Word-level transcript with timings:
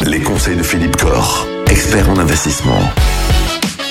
Les 0.00 0.20
conseils 0.20 0.56
de 0.56 0.62
Philippe 0.62 0.96
Corr, 0.96 1.46
expert 1.66 2.08
en 2.08 2.16
investissement. 2.16 2.80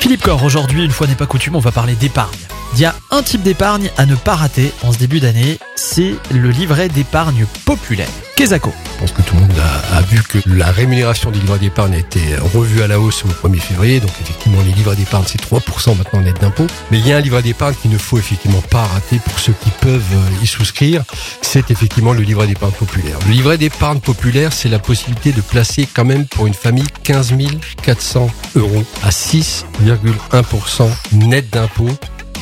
Philippe 0.01 0.23
Corr, 0.23 0.43
aujourd'hui, 0.43 0.83
une 0.83 0.89
fois 0.89 1.05
n'est 1.05 1.13
pas 1.13 1.27
coutume, 1.27 1.55
on 1.55 1.59
va 1.59 1.71
parler 1.71 1.93
d'épargne. 1.93 2.33
Il 2.73 2.79
y 2.79 2.85
a 2.85 2.95
un 3.11 3.23
type 3.23 3.41
d'épargne 3.41 3.89
à 3.97 4.05
ne 4.05 4.15
pas 4.15 4.35
rater 4.35 4.73
en 4.83 4.91
ce 4.91 4.97
début 4.97 5.19
d'année, 5.19 5.59
c'est 5.75 6.15
le 6.31 6.49
livret 6.49 6.89
d'épargne 6.89 7.45
populaire. 7.65 8.09
Kezako. 8.35 8.73
Je 8.95 8.99
pense 8.99 9.11
que 9.13 9.21
tout 9.21 9.35
le 9.35 9.41
monde 9.41 9.51
a, 9.93 10.01
vu 10.01 10.21
que 10.21 10.39
la 10.45 10.71
rémunération 10.71 11.31
des 11.31 11.39
livrets 11.39 11.59
d'épargne 11.59 11.93
a 11.93 11.97
été 11.97 12.19
revue 12.53 12.81
à 12.81 12.87
la 12.87 12.99
hausse 12.99 13.23
au 13.23 13.47
1er 13.47 13.59
février. 13.59 13.99
Donc 14.01 14.11
effectivement, 14.21 14.61
les 14.65 14.73
livrets 14.73 14.97
d'épargne, 14.97 15.23
c'est 15.25 15.41
3% 15.41 15.97
maintenant 15.97 16.21
net 16.21 16.39
d'impôt. 16.41 16.67
Mais 16.91 16.99
il 16.99 17.07
y 17.07 17.13
a 17.13 17.17
un 17.17 17.21
livret 17.21 17.41
d'épargne 17.41 17.75
qu'il 17.81 17.91
ne 17.91 17.97
faut 17.97 18.17
effectivement 18.17 18.61
pas 18.61 18.83
rater 18.83 19.19
pour 19.19 19.39
ceux 19.39 19.53
qui 19.53 19.69
peuvent 19.69 20.01
euh, 20.13 20.43
y 20.43 20.47
souscrire. 20.47 21.03
C'est 21.41 21.71
effectivement 21.71 22.11
le 22.11 22.23
livret 22.23 22.47
d'épargne 22.47 22.73
populaire. 22.73 23.17
Le 23.25 23.31
livret 23.31 23.57
d'épargne 23.57 23.99
populaire, 23.99 24.51
c'est 24.51 24.69
la 24.69 24.79
possibilité 24.79 25.31
de 25.31 25.41
placer 25.41 25.87
quand 25.93 26.05
même 26.05 26.25
pour 26.25 26.47
une 26.47 26.53
famille 26.53 26.87
15 27.03 27.35
400 27.81 28.29
euros 28.55 28.83
à 29.03 29.09
6,1% 29.09 30.89
net 31.13 31.49
d'impôt 31.51 31.89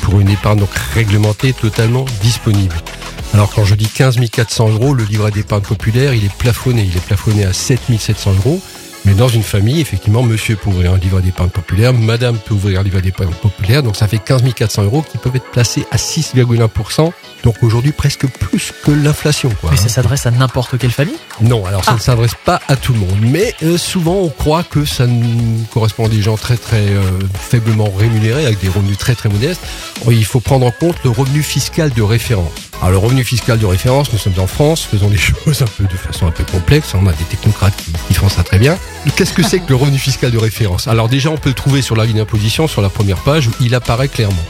pour 0.04 0.20
une 0.20 0.30
épargne 0.30 0.60
donc 0.60 0.74
réglementée 0.94 1.54
totalement 1.54 2.06
disponible. 2.22 2.76
Alors 3.34 3.52
quand 3.52 3.66
je 3.66 3.74
dis 3.74 3.88
15 3.88 4.20
400 4.30 4.70
euros, 4.70 4.94
le 4.94 5.04
livret 5.04 5.32
d'épargne 5.32 5.64
populaire, 5.64 6.14
il 6.14 6.26
est 6.26 6.34
plafonné. 6.34 6.84
Il 6.84 6.96
est 6.96 7.06
plafonné 7.06 7.46
à 7.46 7.54
7 7.54 7.80
700 7.98 8.34
euros. 8.34 8.62
Mais 9.06 9.14
dans 9.14 9.28
une 9.28 9.44
famille, 9.44 9.82
effectivement, 9.82 10.24
monsieur 10.24 10.56
peut 10.56 10.70
ouvrir 10.70 10.94
un 10.94 10.98
livret 10.98 11.22
d'épargne 11.22 11.50
populaire, 11.50 11.94
madame 11.94 12.38
peut 12.38 12.54
ouvrir 12.54 12.80
un 12.80 12.84
livret 12.84 13.02
d'épargne 13.02 13.34
populaire, 13.34 13.84
donc 13.84 13.98
ça 13.98 14.08
fait 14.08 14.18
15 14.18 14.44
400 14.54 14.84
euros 14.84 15.04
qui 15.10 15.18
peuvent 15.18 15.36
être 15.36 15.52
placés 15.52 15.86
à 15.92 15.98
6,1%. 15.98 17.12
Donc 17.44 17.56
aujourd'hui, 17.62 17.92
presque 17.92 18.26
plus 18.28 18.72
que 18.84 18.92
l'inflation. 18.92 19.50
Quoi, 19.60 19.72
Mais 19.72 19.78
ça 19.78 19.86
hein. 19.86 19.90
s'adresse 19.90 20.26
à 20.26 20.32
n'importe 20.32 20.78
quelle 20.78 20.92
famille 20.92 21.16
Non, 21.42 21.66
alors 21.66 21.84
ça 21.84 21.92
Ah. 21.92 21.96
ne 21.96 22.00
s'adresse 22.00 22.36
pas 22.46 22.62
à 22.70 22.76
tout 22.78 22.94
le 22.94 23.00
monde. 23.00 23.18
Mais 23.22 23.54
euh, 23.64 23.78
souvent, 23.78 24.16
on 24.22 24.30
croit 24.30 24.64
que 24.64 24.86
ça 24.86 25.06
correspond 25.74 26.06
à 26.06 26.10
des 26.10 26.22
gens 26.22 26.38
très 26.38 26.56
très 26.58 26.78
euh, 26.88 27.02
faiblement 27.38 27.90
rémunérés, 27.98 28.46
avec 28.46 28.62
des 28.62 28.70
revenus 28.70 28.98
très 28.98 29.14
très 29.16 29.28
modestes. 29.30 29.62
Il 30.10 30.24
faut 30.26 30.40
prendre 30.40 30.66
en 30.66 30.72
compte 30.72 30.96
le 31.04 31.10
revenu 31.10 31.44
fiscal 31.44 31.92
de 31.92 32.02
référence. 32.02 32.52
Alors 32.82 32.92
le 32.92 32.98
revenu 32.98 33.24
fiscal 33.24 33.60
de 33.60 33.66
référence, 33.66 34.12
nous 34.12 34.20
sommes 34.20 34.40
en 34.40 34.48
France, 34.48 34.88
faisons 34.90 35.10
les 35.10 35.18
choses 35.46 35.62
un 35.62 35.66
peu 35.78 35.84
de 35.84 35.98
façon 35.98 36.28
un 36.28 36.32
peu 36.32 36.44
complexe. 36.46 36.94
On 36.96 37.08
a 37.08 37.14
des 37.14 37.24
technocrates 37.26 37.76
qui, 37.78 37.92
qui 38.08 38.14
font 38.14 38.30
ça 38.30 38.44
très 38.44 38.58
bien. 38.58 38.78
Qu'est-ce 39.16 39.34
que 39.34 39.44
c'est 39.44 39.60
que 39.60 39.70
le 39.70 39.76
revenu 39.76 39.98
fiscal 39.98 40.32
de 40.32 40.38
référence? 40.38 40.88
Alors 40.88 41.10
déjà, 41.10 41.30
on 41.30 41.38
peut 41.38 41.50
le 41.50 41.56
trouver 41.56 41.82
sur 41.82 41.96
la 41.98 42.06
ligne 42.06 42.18
d'imposition, 42.18 42.68
sur 42.70 42.82
la 42.82 42.90
première 42.90 43.18
page, 43.18 43.48
où 43.48 43.52
il 43.60 43.76
apparaît 43.76 44.08
clairement. 44.08 44.44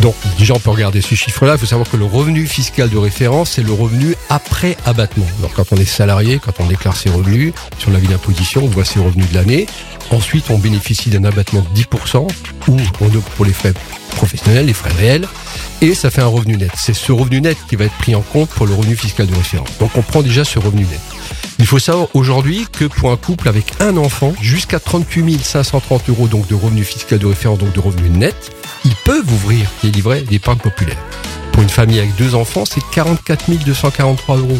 Donc 0.00 0.14
déjà, 0.38 0.54
on 0.54 0.58
peut 0.58 0.70
regarder 0.70 1.00
ce 1.00 1.14
chiffre-là. 1.14 1.54
Il 1.54 1.58
faut 1.58 1.66
savoir 1.66 1.88
que 1.88 1.96
le 1.96 2.04
revenu 2.04 2.46
fiscal 2.46 2.88
de 2.88 2.98
référence, 2.98 3.52
c'est 3.52 3.62
le 3.62 3.72
revenu 3.72 4.14
après 4.28 4.76
abattement. 4.84 5.26
Donc 5.40 5.52
quand 5.54 5.72
on 5.72 5.76
est 5.76 5.84
salarié, 5.84 6.38
quand 6.38 6.60
on 6.60 6.66
déclare 6.66 6.96
ses 6.96 7.10
revenus 7.10 7.52
sur 7.78 7.90
la 7.90 7.98
ligne 7.98 8.10
d'imposition, 8.10 8.62
on 8.64 8.68
voit 8.68 8.84
ses 8.84 9.00
revenus 9.00 9.28
de 9.30 9.34
l'année. 9.34 9.66
Ensuite, 10.10 10.50
on 10.50 10.58
bénéficie 10.58 11.10
d'un 11.10 11.24
abattement 11.24 11.62
de 11.62 11.80
10% 11.80 12.28
ou 12.68 12.76
on 13.00 13.20
pour 13.36 13.44
les 13.44 13.52
frais 13.52 13.72
professionnels, 14.16 14.66
les 14.66 14.72
frais 14.72 14.92
réels, 14.98 15.28
et 15.80 15.94
ça 15.94 16.10
fait 16.10 16.22
un 16.22 16.26
revenu 16.26 16.56
net. 16.56 16.70
C'est 16.76 16.94
ce 16.94 17.12
revenu 17.12 17.40
net 17.40 17.56
qui 17.68 17.76
va 17.76 17.84
être 17.84 17.96
pris 17.98 18.14
en 18.14 18.22
compte 18.22 18.48
pour 18.50 18.66
le 18.66 18.74
revenu 18.74 18.96
fiscal 18.96 19.26
de 19.26 19.34
référence. 19.34 19.68
Donc 19.78 19.90
on 19.96 20.02
prend 20.02 20.22
déjà 20.22 20.44
ce 20.44 20.58
revenu 20.58 20.82
net. 20.82 21.00
Il 21.58 21.66
faut 21.66 21.78
savoir 21.78 22.08
aujourd'hui 22.14 22.66
que 22.70 22.84
pour 22.84 23.10
un 23.10 23.16
couple 23.16 23.48
avec 23.48 23.72
un 23.80 23.96
enfant, 23.96 24.34
jusqu'à 24.42 24.78
38 24.78 25.42
530 25.42 26.10
euros 26.10 26.28
donc 26.28 26.46
de 26.48 26.54
revenu 26.54 26.84
fiscal 26.84 27.18
de 27.18 27.26
référence, 27.26 27.58
donc 27.58 27.72
de 27.72 27.80
revenu 27.80 28.10
net, 28.10 28.52
ils 28.84 28.94
peuvent 29.04 29.32
ouvrir 29.32 29.70
des 29.82 29.90
livrets 29.90 30.20
d'épargne 30.20 30.58
populaire. 30.58 30.98
Pour 31.52 31.62
une 31.62 31.70
famille 31.70 31.98
avec 31.98 32.14
deux 32.16 32.34
enfants, 32.34 32.64
c'est 32.66 32.82
44 32.92 33.50
243 33.64 34.36
euros. 34.36 34.58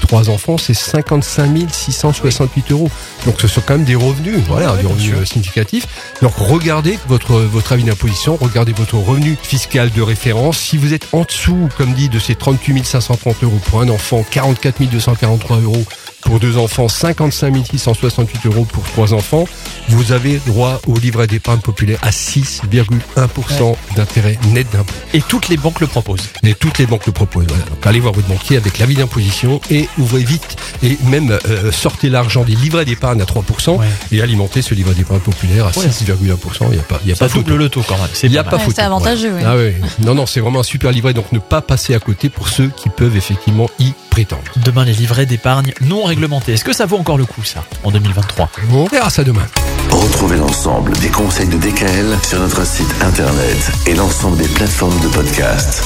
Trois 0.00 0.30
enfants, 0.30 0.56
c'est 0.56 0.74
55 0.74 1.70
668 1.70 2.72
euros. 2.72 2.88
Donc 3.26 3.40
ce 3.40 3.48
sont 3.48 3.60
quand 3.60 3.74
même 3.74 3.84
des 3.84 3.94
revenus, 3.96 4.38
voilà, 4.46 4.72
ouais, 4.72 4.80
des 4.80 4.86
revenus 4.86 5.10
sûr. 5.10 5.18
euh, 5.18 5.24
significatifs. 5.24 5.86
Donc 6.22 6.32
regardez 6.36 6.98
votre 7.08 7.40
votre 7.40 7.72
avis 7.72 7.84
d'imposition, 7.84 8.38
regardez 8.40 8.72
votre 8.72 8.94
revenu 8.96 9.36
fiscal 9.42 9.90
de 9.90 10.00
référence. 10.00 10.56
Si 10.58 10.78
vous 10.78 10.94
êtes 10.94 11.08
en 11.12 11.24
dessous, 11.24 11.68
comme 11.76 11.92
dit, 11.92 12.08
de 12.08 12.18
ces 12.18 12.36
38 12.36 12.86
530 12.86 13.42
euros 13.42 13.60
pour 13.66 13.82
un 13.82 13.88
enfant, 13.88 14.24
44 14.30 14.82
243 14.88 15.58
euros 15.58 15.84
pour 16.28 16.40
deux 16.40 16.58
enfants, 16.58 16.88
55 16.88 17.54
668 17.70 18.44
euros 18.44 18.66
pour 18.70 18.84
trois 18.84 19.14
enfants, 19.14 19.48
vous 19.88 20.12
avez 20.12 20.38
droit 20.46 20.78
au 20.86 20.98
livret 20.98 21.26
d'épargne 21.26 21.60
populaire 21.60 21.98
à 22.02 22.10
6,1% 22.10 23.76
d'intérêt 23.96 24.38
net 24.52 24.66
d'impôt. 24.70 24.92
Et 25.14 25.22
toutes 25.22 25.48
les 25.48 25.56
banques 25.56 25.80
le 25.80 25.86
proposent. 25.86 26.28
Et 26.42 26.52
toutes 26.54 26.76
les 26.76 26.84
banques 26.84 27.06
le 27.06 27.12
proposent. 27.12 27.46
Voilà. 27.48 27.64
Donc 27.64 27.78
allez 27.86 28.00
voir 28.00 28.12
votre 28.12 28.28
banquier 28.28 28.58
avec 28.58 28.78
l'avis 28.78 28.94
d'imposition 28.96 29.58
et 29.70 29.88
ouvrez 29.96 30.22
vite 30.22 30.56
et 30.82 30.98
même 31.04 31.30
euh, 31.48 31.72
sortez 31.72 32.10
l'argent 32.10 32.44
des 32.44 32.54
livrets 32.54 32.84
d'épargne 32.84 33.22
à 33.22 33.24
3% 33.24 33.78
Ouais. 33.78 33.86
et 34.12 34.20
alimentez 34.20 34.60
ce 34.60 34.74
livret 34.74 34.92
d'épargne 34.92 35.20
populaire 35.20 35.64
à 35.64 35.78
Ouais. 35.78 35.86
6,1%. 35.86 36.66
Il 36.68 36.74
n'y 36.74 36.78
a 36.78 36.82
pas, 36.82 37.00
il 37.04 37.08
y 37.08 37.12
a 37.12 37.14
Ça 37.16 37.26
pas 37.26 37.34
double 37.34 37.54
le 37.56 37.70
taux 37.70 37.82
quand 37.88 37.96
même. 37.96 38.08
C'est 38.12 38.26
Il 38.26 38.32
n'y 38.32 38.38
a 38.38 38.44
pas 38.44 38.58
c'est 38.68 38.80
avantageux. 38.82 39.32
Ah 39.46 39.54
oui. 39.56 39.72
Non, 40.04 40.14
non, 40.14 40.26
c'est 40.26 40.40
vraiment 40.40 40.60
un 40.60 40.64
super 40.64 40.92
livret. 40.92 41.14
Donc 41.14 41.32
ne 41.32 41.38
pas 41.38 41.62
passer 41.62 41.94
à 41.94 42.00
côté 42.00 42.28
pour 42.28 42.48
ceux 42.50 42.68
qui 42.76 42.90
peuvent 42.90 43.16
effectivement 43.16 43.70
y 43.78 43.94
prétendre. 44.10 44.42
Demain, 44.56 44.84
les 44.84 44.92
livrets 44.92 45.24
d'épargne 45.24 45.72
non 45.80 46.04
réglementés. 46.04 46.17
Est-ce 46.48 46.64
que 46.64 46.72
ça 46.72 46.84
vaut 46.84 46.96
encore 46.96 47.16
le 47.16 47.24
coup, 47.24 47.44
ça, 47.44 47.64
en 47.84 47.92
2023 47.92 48.50
On 48.72 48.86
verra 48.86 49.08
ça 49.08 49.22
demain. 49.22 49.46
Retrouvez 49.90 50.36
l'ensemble 50.36 50.92
des 50.98 51.08
conseils 51.08 51.46
de 51.46 51.56
DKL 51.56 52.18
sur 52.22 52.40
notre 52.40 52.66
site 52.66 52.92
internet 53.02 53.70
et 53.86 53.94
l'ensemble 53.94 54.36
des 54.36 54.48
plateformes 54.48 54.98
de 55.00 55.08
podcast. 55.08 55.84